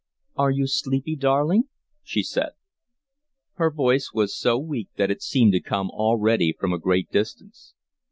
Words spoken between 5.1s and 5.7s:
it seemed to